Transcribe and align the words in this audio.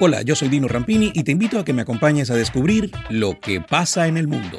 Hola, 0.00 0.22
yo 0.22 0.34
soy 0.34 0.48
Dino 0.48 0.66
Rampini 0.66 1.12
y 1.14 1.22
te 1.22 1.30
invito 1.30 1.56
a 1.56 1.64
que 1.64 1.72
me 1.72 1.82
acompañes 1.82 2.28
a 2.28 2.34
descubrir 2.34 2.90
lo 3.10 3.38
que 3.38 3.60
pasa 3.60 4.08
en 4.08 4.16
el 4.16 4.26
mundo. 4.26 4.58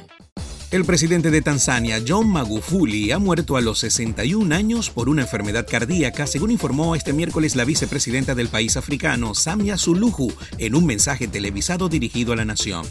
El 0.72 0.86
presidente 0.86 1.30
de 1.30 1.42
Tanzania, 1.42 2.02
John 2.06 2.30
Magufuli, 2.30 3.12
ha 3.12 3.20
muerto 3.20 3.58
a 3.58 3.62
los 3.62 3.80
61 3.80 4.56
años 4.56 4.90
por 4.90 5.10
una 5.10 5.24
enfermedad 5.24 5.68
cardíaca, 5.70 6.26
según 6.26 6.52
informó 6.52 6.96
este 6.96 7.12
miércoles 7.12 7.56
la 7.56 7.66
vicepresidenta 7.66 8.34
del 8.34 8.48
país 8.48 8.78
africano, 8.78 9.36
Samia 9.36 9.78
Suluhu, 9.78 10.34
en 10.58 10.74
un 10.74 10.86
mensaje 10.86 11.28
televisado 11.28 11.90
dirigido 11.90 12.32
a 12.32 12.38
la 12.38 12.46
nación. 12.46 12.86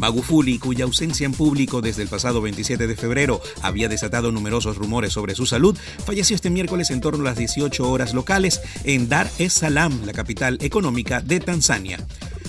Magufuli, 0.00 0.58
cuya 0.58 0.84
ausencia 0.84 1.26
en 1.26 1.32
público 1.32 1.82
desde 1.82 2.02
el 2.02 2.08
pasado 2.08 2.40
27 2.40 2.86
de 2.86 2.96
febrero 2.96 3.40
había 3.60 3.88
desatado 3.88 4.32
numerosos 4.32 4.76
rumores 4.76 5.12
sobre 5.12 5.34
su 5.34 5.44
salud, 5.44 5.76
falleció 6.06 6.34
este 6.34 6.48
miércoles 6.48 6.90
en 6.90 7.02
torno 7.02 7.20
a 7.20 7.30
las 7.30 7.36
18 7.36 7.88
horas 7.88 8.14
locales 8.14 8.62
en 8.84 9.10
Dar 9.10 9.30
es 9.38 9.52
Salaam, 9.52 10.00
la 10.06 10.14
capital 10.14 10.56
económica 10.62 11.20
de 11.20 11.38
Tanzania. 11.40 11.98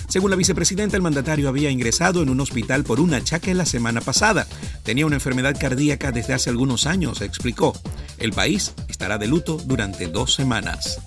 Según 0.08 0.30
la 0.30 0.36
vicepresidenta, 0.36 0.96
el 0.96 1.02
mandatario 1.02 1.48
había 1.48 1.70
ingresado 1.70 2.22
en 2.22 2.30
un 2.30 2.40
hospital 2.40 2.84
por 2.84 3.00
un 3.00 3.14
achaque 3.14 3.54
la 3.54 3.66
semana 3.66 4.00
pasada. 4.00 4.46
Tenía 4.82 5.06
una 5.06 5.16
enfermedad 5.16 5.56
cardíaca 5.58 6.10
desde 6.10 6.34
hace 6.34 6.50
algunos 6.50 6.86
años, 6.86 7.20
explicó. 7.20 7.74
El 8.18 8.32
país 8.32 8.74
estará 8.88 9.18
de 9.18 9.26
luto 9.26 9.58
durante 9.64 10.08
dos 10.08 10.34
semanas. 10.34 11.00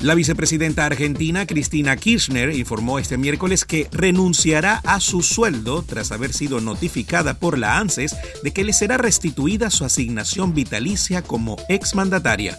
La 0.00 0.14
vicepresidenta 0.14 0.86
argentina 0.86 1.44
Cristina 1.44 1.96
Kirchner 1.96 2.54
informó 2.54 3.00
este 3.00 3.18
miércoles 3.18 3.64
que 3.64 3.88
renunciará 3.90 4.76
a 4.84 5.00
su 5.00 5.22
sueldo 5.22 5.82
tras 5.82 6.12
haber 6.12 6.32
sido 6.32 6.60
notificada 6.60 7.34
por 7.34 7.58
la 7.58 7.78
ANSES 7.78 8.14
de 8.44 8.52
que 8.52 8.62
le 8.62 8.72
será 8.72 8.96
restituida 8.96 9.70
su 9.70 9.84
asignación 9.84 10.54
vitalicia 10.54 11.22
como 11.22 11.56
exmandataria. 11.68 12.56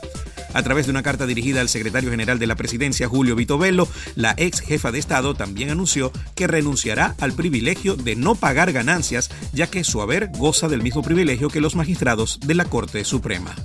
A 0.54 0.64
través 0.64 0.88
de 0.88 0.92
una 0.92 1.04
carta 1.04 1.26
dirigida 1.28 1.62
al 1.62 1.70
secretario 1.70 2.12
general 2.12 2.40
de 2.40 2.48
la 2.48 2.56
presidencia, 2.56 3.08
Julio 3.08 3.38
Vitovelo, 3.38 3.88
la 4.16 4.34
ex 4.36 4.60
jefa 4.60 4.92
de 4.92 5.00
Estado 5.00 5.34
también 5.34 5.70
anunció 5.70 6.12
que 6.36 6.48
renunciará 6.48 7.16
al 7.22 7.32
privilegio 7.34 7.96
de 7.96 8.18
no 8.18 8.36
pagar 8.36 8.74
ganancias, 8.74 9.30
ya 9.54 9.68
que 9.68 9.86
su 9.86 10.02
haber 10.02 10.30
goza 10.38 10.68
del 10.68 10.84
mismo 10.84 11.04
privilegio 11.04 11.48
que 11.48 11.62
los 11.62 11.76
magistrados 11.76 12.40
de 12.42 12.56
la 12.56 12.66
Corte 12.66 13.06
Suprema. 13.06 13.56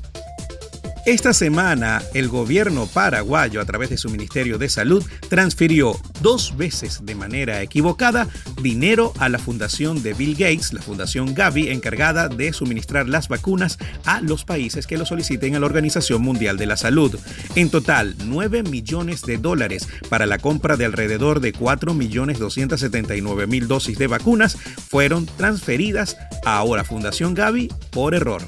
Esta 1.07 1.33
semana, 1.35 2.03
el 2.15 2.29
gobierno 2.29 2.87
paraguayo, 2.87 3.61
a 3.61 3.67
través 3.67 3.91
de 3.91 3.99
su 3.99 4.09
Ministerio 4.09 4.57
de 4.57 4.71
Salud, 4.71 5.05
transfirió 5.29 6.01
dos 6.23 6.57
veces 6.57 7.05
de 7.05 7.15
manera 7.15 7.61
equivocada 7.61 8.27
dinero 8.63 9.13
a 9.19 9.29
la 9.29 9.39
fundación 9.39 10.03
de 10.03 10.15
Bill 10.15 10.33
Gates, 10.33 10.73
la 10.73 10.81
fundación 10.81 11.35
Gavi, 11.35 11.69
encargada 11.69 12.29
de 12.29 12.55
suministrar 12.55 13.07
las 13.07 13.29
vacunas 13.29 13.77
a 14.07 14.23
los 14.23 14.47
países 14.47 14.87
que 14.87 14.97
lo 14.97 15.05
soliciten 15.05 15.55
a 15.55 15.61
la 15.61 15.67
Organización 15.67 16.23
Mundial 16.23 16.57
de 16.57 16.65
la 16.65 16.79
Salud. 16.79 17.15
En 17.55 17.69
total, 17.69 18.17
9 18.25 18.63
millones 18.63 19.21
de 19.23 19.37
dólares 19.37 19.87
para 20.09 20.25
la 20.25 20.39
compra 20.39 20.79
de 20.79 20.87
alrededor 20.87 21.41
de 21.41 21.53
4.279.000 21.53 23.67
dosis 23.67 23.99
de 23.99 24.07
vacunas 24.07 24.57
fueron 24.89 25.27
transferidas 25.27 26.17
a 26.47 26.57
ahora 26.57 26.83
Fundación 26.83 27.35
Gavi 27.35 27.69
por 27.91 28.15
error. 28.15 28.41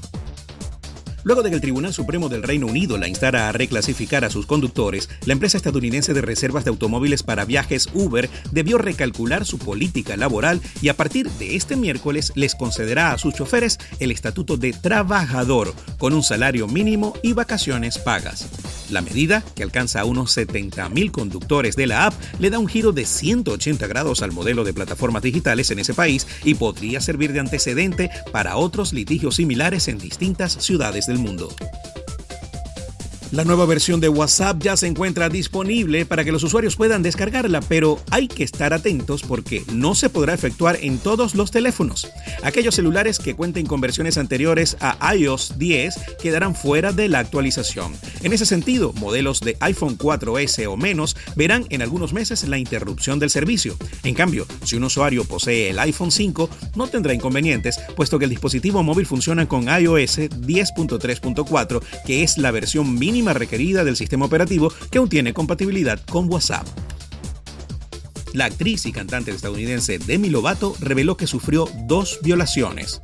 Luego 1.27 1.43
de 1.43 1.51
que 1.51 1.57
el 1.57 1.61
Tribunal 1.61 1.93
Supremo 1.93 2.29
del 2.29 2.45
Reino 2.45 2.69
Unido 2.69 2.99
la 2.99 3.09
instara 3.09 3.49
a 3.49 3.53
reclasificar 3.53 4.25
a 4.25 4.31
sus 4.31 4.47
conductores, 4.47 5.11
la 5.25 5.33
empresa 5.33 5.57
estadounidense 5.57 6.15
de 6.15 6.21
reservas 6.21 6.65
de 6.65 6.71
automóviles 6.71 7.25
para 7.25 7.45
viajes 7.45 7.89
Uber 7.95 8.31
debió 8.53 8.79
recalcular 8.79 9.45
su 9.45 9.59
política 9.59 10.17
laboral 10.17 10.61
y 10.81 10.89
a 10.89 10.95
partir 10.95 11.29
de 11.33 11.57
este 11.57 11.75
miércoles 11.75 12.31
les 12.37 12.55
concederá 12.55 13.11
a 13.11 13.19
sus 13.19 13.35
choferes 13.35 13.79
el 13.99 14.13
estatuto 14.13 14.57
de 14.57 14.73
trabajador 14.73 15.75
con 15.99 16.13
un 16.13 16.23
salario 16.23 16.69
mínimo 16.69 17.15
y 17.25 17.33
vacaciones 17.33 17.99
pagas. 17.99 18.49
La 18.91 19.03
medida, 19.03 19.43
que 19.55 19.63
alcanza 19.63 20.01
a 20.01 20.05
unos 20.05 20.37
70.000 20.37 21.11
conductores 21.11 21.77
de 21.77 21.87
la 21.87 22.07
app, 22.07 22.15
le 22.39 22.51
da 22.51 22.59
un 22.59 22.69
giro 22.69 22.93
de 22.93 23.05
180 23.05 23.87
grados 23.87 24.23
al 24.23 24.33
modelo 24.33 24.65
de 24.65 24.75
plataformas 24.75 25.23
digitales 25.23 25.71
en 25.71 25.79
ese 25.79 25.95
país 25.95 26.27
y 26.45 26.55
podría 26.55 27.01
servir 27.01 27.33
de 27.33 27.41
antecedente 27.41 28.11
para 28.33 28.57
otros 28.57 28.93
litigios 28.93 29.37
similares 29.37 29.89
en 29.89 29.99
distintas 29.99 30.53
ciudades 30.53 31.07
del 31.07 31.19
mundo. 31.19 31.49
La 33.33 33.45
nueva 33.45 33.67
versión 33.67 34.01
de 34.01 34.09
WhatsApp 34.09 34.63
ya 34.63 34.77
se 34.77 34.87
encuentra 34.87 35.29
disponible 35.29 36.07
para 36.07 36.23
que 36.23 36.31
los 36.31 36.45
usuarios 36.45 36.77
puedan 36.77 37.03
descargarla, 37.03 37.61
pero 37.61 38.01
hay 38.11 38.29
que 38.29 38.45
estar 38.45 38.73
atentos 38.73 39.23
porque 39.23 39.65
no 39.73 39.97
se 39.97 40.09
podrá 40.09 40.33
efectuar 40.33 40.79
en 40.81 40.99
todos 40.99 41.35
los 41.35 41.51
teléfonos. 41.51 42.09
Aquellos 42.45 42.77
celulares 42.77 43.19
que 43.19 43.35
cuenten 43.35 43.67
con 43.67 43.81
versiones 43.81 44.17
anteriores 44.17 44.77
a 44.81 45.13
iOS 45.17 45.59
10 45.59 45.97
quedarán 46.23 46.55
fuera 46.55 46.93
de 46.93 47.09
la 47.09 47.19
actualización. 47.19 47.95
En 48.23 48.33
ese 48.33 48.47
sentido, 48.47 48.93
modelos 48.93 49.41
de 49.41 49.57
iPhone 49.59 49.99
4S 49.99 50.65
o 50.69 50.77
menos 50.77 51.17
verán 51.35 51.67
en 51.71 51.83
algunos 51.83 52.13
meses 52.13 52.47
la 52.47 52.59
interrupción 52.59 53.19
del 53.19 53.31
servicio. 53.31 53.77
En 54.05 54.15
cambio, 54.15 54.47
si 54.63 54.77
un 54.77 54.85
usuario 54.85 55.25
posee 55.25 55.71
el 55.71 55.81
iPhone 55.81 56.13
5, 56.13 56.49
no 56.77 56.87
tendrá 56.87 57.13
inconvenientes, 57.13 57.81
puesto 57.97 58.21
que 58.21 58.27
el 58.27 58.31
dispositivo 58.31 58.85
móvil 58.85 59.07
funciona 59.07 59.49
con 59.49 59.65
iOS 59.65 60.19
10.3.4, 60.19 61.83
que 62.07 62.23
es 62.23 62.39
la 62.39 62.53
versión 62.53 62.95
mínima 62.95 63.16
requerida 63.25 63.85
del 63.85 63.97
sistema 63.97 64.27
operativo 64.27 64.73
que 64.91 64.99
aún 64.99 65.09
tiene 65.09 65.35
compatibilidad 65.35 66.01
con 66.07 66.31
WhatsApp. 66.33 66.67
La 68.33 68.45
actriz 68.45 68.85
y 68.87 68.93
cantante 68.93 69.31
estadounidense 69.31 69.99
Demi 69.99 70.29
Lovato 70.29 70.77
reveló 70.81 71.17
que 71.17 71.27
sufrió 71.27 71.69
dos 71.87 72.19
violaciones. 72.23 73.01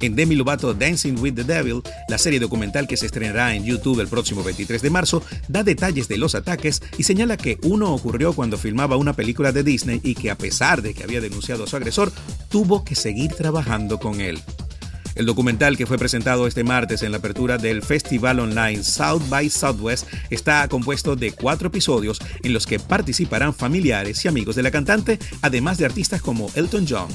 En 0.00 0.14
Demi 0.14 0.36
Lovato 0.36 0.74
Dancing 0.74 1.18
with 1.18 1.34
the 1.34 1.44
Devil, 1.44 1.82
la 2.08 2.18
serie 2.18 2.38
documental 2.38 2.86
que 2.86 2.96
se 2.96 3.06
estrenará 3.06 3.54
en 3.54 3.64
YouTube 3.64 4.00
el 4.00 4.08
próximo 4.08 4.44
23 4.44 4.82
de 4.82 4.90
marzo, 4.90 5.22
da 5.48 5.62
detalles 5.62 6.06
de 6.06 6.18
los 6.18 6.34
ataques 6.34 6.82
y 6.98 7.02
señala 7.02 7.36
que 7.36 7.58
uno 7.62 7.94
ocurrió 7.94 8.34
cuando 8.34 8.58
filmaba 8.58 8.96
una 8.96 9.14
película 9.14 9.52
de 9.52 9.62
Disney 9.62 10.00
y 10.04 10.14
que 10.14 10.30
a 10.30 10.38
pesar 10.38 10.82
de 10.82 10.94
que 10.94 11.02
había 11.02 11.20
denunciado 11.20 11.64
a 11.64 11.66
su 11.66 11.76
agresor, 11.76 12.12
tuvo 12.50 12.84
que 12.84 12.94
seguir 12.94 13.32
trabajando 13.32 13.98
con 13.98 14.20
él. 14.20 14.38
El 15.16 15.24
documental 15.24 15.78
que 15.78 15.86
fue 15.86 15.96
presentado 15.96 16.46
este 16.46 16.62
martes 16.62 17.02
en 17.02 17.10
la 17.10 17.18
apertura 17.18 17.56
del 17.56 17.82
festival 17.82 18.38
online 18.38 18.84
South 18.84 19.22
by 19.30 19.48
Southwest 19.48 20.06
está 20.28 20.68
compuesto 20.68 21.16
de 21.16 21.32
cuatro 21.32 21.68
episodios 21.68 22.20
en 22.42 22.52
los 22.52 22.66
que 22.66 22.78
participarán 22.78 23.54
familiares 23.54 24.22
y 24.24 24.28
amigos 24.28 24.56
de 24.56 24.62
la 24.62 24.70
cantante, 24.70 25.18
además 25.40 25.78
de 25.78 25.86
artistas 25.86 26.20
como 26.20 26.50
Elton 26.54 26.86
John. 26.86 27.08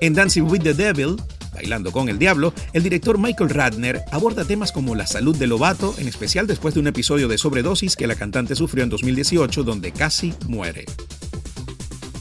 En 0.00 0.14
Dancing 0.14 0.42
with 0.42 0.62
the 0.62 0.72
Devil, 0.72 1.16
Bailando 1.52 1.92
con 1.92 2.08
el 2.08 2.18
Diablo, 2.18 2.52
el 2.72 2.82
director 2.82 3.18
Michael 3.18 3.50
Radner 3.50 4.02
aborda 4.10 4.44
temas 4.44 4.72
como 4.72 4.94
la 4.94 5.06
salud 5.06 5.36
de 5.36 5.46
Lobato, 5.46 5.94
en 5.98 6.08
especial 6.08 6.46
después 6.46 6.74
de 6.74 6.80
un 6.80 6.88
episodio 6.88 7.28
de 7.28 7.38
sobredosis 7.38 7.96
que 7.96 8.08
la 8.08 8.16
cantante 8.16 8.56
sufrió 8.56 8.82
en 8.82 8.90
2018 8.90 9.62
donde 9.62 9.92
casi 9.92 10.34
muere. 10.48 10.84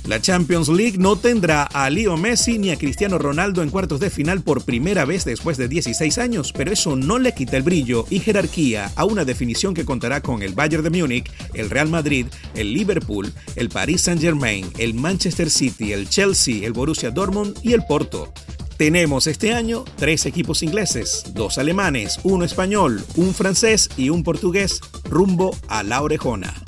La 0.05 0.19
Champions 0.19 0.67
League 0.67 0.97
no 0.97 1.15
tendrá 1.15 1.63
a 1.63 1.89
Leo 1.89 2.17
Messi 2.17 2.57
ni 2.59 2.71
a 2.71 2.77
Cristiano 2.77 3.17
Ronaldo 3.17 3.63
en 3.63 3.69
cuartos 3.69 4.01
de 4.01 4.09
final 4.09 4.41
por 4.41 4.65
primera 4.65 5.05
vez 5.05 5.23
después 5.23 5.55
de 5.57 5.69
16 5.69 6.17
años, 6.17 6.51
pero 6.51 6.73
eso 6.73 6.97
no 6.97 7.19
le 7.19 7.33
quita 7.33 7.55
el 7.55 7.63
brillo 7.63 8.05
y 8.09 8.19
jerarquía 8.19 8.91
a 8.97 9.05
una 9.05 9.23
definición 9.23 9.73
que 9.73 9.85
contará 9.85 10.21
con 10.21 10.41
el 10.41 10.53
Bayern 10.53 10.83
de 10.83 10.89
Múnich, 10.89 11.31
el 11.53 11.69
Real 11.69 11.87
Madrid, 11.87 12.25
el 12.53 12.73
Liverpool, 12.73 13.31
el 13.55 13.69
Paris 13.69 14.01
Saint-Germain, 14.01 14.69
el 14.77 14.93
Manchester 14.93 15.49
City, 15.49 15.93
el 15.93 16.09
Chelsea, 16.09 16.65
el 16.65 16.73
Borussia 16.73 17.09
Dortmund 17.09 17.57
y 17.63 17.71
el 17.71 17.85
Porto. 17.85 18.33
Tenemos 18.75 19.27
este 19.27 19.53
año 19.53 19.85
tres 19.95 20.25
equipos 20.25 20.63
ingleses, 20.63 21.23
dos 21.33 21.57
alemanes, 21.57 22.19
uno 22.23 22.43
español, 22.43 23.01
un 23.15 23.33
francés 23.33 23.89
y 23.95 24.09
un 24.09 24.23
portugués 24.23 24.81
rumbo 25.09 25.55
a 25.69 25.83
la 25.83 26.01
orejona. 26.01 26.62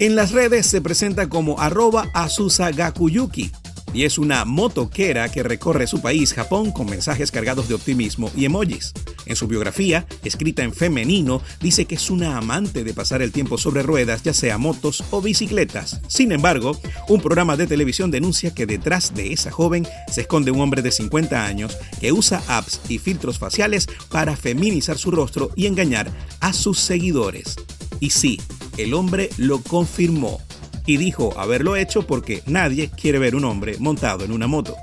En 0.00 0.14
las 0.14 0.30
redes 0.30 0.66
se 0.66 0.80
presenta 0.80 1.28
como 1.28 1.60
arroba 1.60 2.08
Asusa 2.14 2.70
Gakuyuki 2.70 3.50
y 3.92 4.04
es 4.04 4.16
una 4.16 4.44
motoquera 4.44 5.28
que 5.28 5.42
recorre 5.42 5.88
su 5.88 6.00
país, 6.00 6.34
Japón, 6.34 6.70
con 6.70 6.88
mensajes 6.88 7.32
cargados 7.32 7.68
de 7.68 7.74
optimismo 7.74 8.30
y 8.36 8.44
emojis. 8.44 8.92
En 9.26 9.34
su 9.34 9.48
biografía, 9.48 10.06
escrita 10.22 10.62
en 10.62 10.72
femenino, 10.72 11.42
dice 11.60 11.86
que 11.86 11.96
es 11.96 12.10
una 12.10 12.36
amante 12.36 12.84
de 12.84 12.94
pasar 12.94 13.22
el 13.22 13.32
tiempo 13.32 13.58
sobre 13.58 13.82
ruedas, 13.82 14.22
ya 14.22 14.32
sea 14.32 14.56
motos 14.56 15.02
o 15.10 15.20
bicicletas. 15.20 16.00
Sin 16.06 16.30
embargo, 16.30 16.78
un 17.08 17.20
programa 17.20 17.56
de 17.56 17.66
televisión 17.66 18.12
denuncia 18.12 18.54
que 18.54 18.66
detrás 18.66 19.14
de 19.14 19.32
esa 19.32 19.50
joven 19.50 19.86
se 20.12 20.20
esconde 20.20 20.52
un 20.52 20.60
hombre 20.60 20.82
de 20.82 20.92
50 20.92 21.44
años 21.44 21.76
que 22.00 22.12
usa 22.12 22.40
apps 22.46 22.80
y 22.88 22.98
filtros 22.98 23.38
faciales 23.38 23.88
para 24.10 24.36
feminizar 24.36 24.96
su 24.96 25.10
rostro 25.10 25.50
y 25.56 25.66
engañar 25.66 26.08
a 26.40 26.52
sus 26.52 26.78
seguidores. 26.78 27.56
Y 28.00 28.10
sí, 28.10 28.38
el 28.78 28.94
hombre 28.94 29.28
lo 29.36 29.60
confirmó 29.60 30.40
y 30.86 30.96
dijo 30.96 31.38
haberlo 31.38 31.76
hecho 31.76 32.06
porque 32.06 32.42
nadie 32.46 32.88
quiere 32.88 33.18
ver 33.18 33.34
un 33.34 33.44
hombre 33.44 33.76
montado 33.78 34.24
en 34.24 34.32
una 34.32 34.46
moto. 34.46 34.74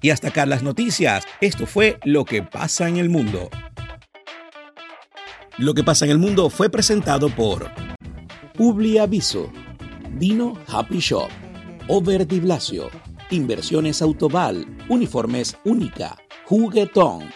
Y 0.00 0.10
hasta 0.10 0.28
acá 0.28 0.46
las 0.46 0.62
noticias. 0.62 1.24
Esto 1.40 1.66
fue 1.66 1.98
Lo 2.04 2.24
que 2.24 2.42
pasa 2.42 2.88
en 2.88 2.96
el 2.96 3.08
mundo. 3.08 3.50
Lo 5.58 5.74
que 5.74 5.84
pasa 5.84 6.04
en 6.04 6.12
el 6.12 6.18
mundo 6.18 6.50
fue 6.50 6.70
presentado 6.70 7.28
por 7.30 7.70
Publiaviso, 8.54 9.50
Dino 10.16 10.56
Happy 10.68 10.98
Shop, 10.98 11.28
Over 11.88 12.24
Blasio, 12.26 12.90
Inversiones 13.30 14.00
Autoval, 14.00 14.66
Uniformes 14.88 15.56
Única, 15.64 16.16
Juguetón, 16.44 17.30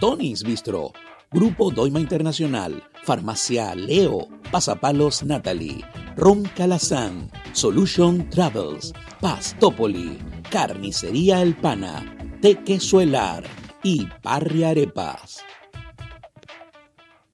Tony's 0.00 0.42
Bistro, 0.42 0.92
Grupo 1.30 1.70
Doima 1.70 1.98
Internacional, 1.98 2.82
Farmacia 3.04 3.74
Leo, 3.74 4.28
Pasapalos 4.52 5.22
Natalie, 5.24 5.82
Ron 6.14 6.42
Calazán, 6.42 7.30
Solution 7.52 8.28
Travels, 8.28 8.92
Pastopoli, 9.18 10.18
Carnicería 10.50 11.40
El 11.40 11.56
Pana, 11.56 12.04
Tequesuelar 12.42 13.44
y 13.82 14.06
Parri 14.22 14.64
Arepas. 14.64 15.42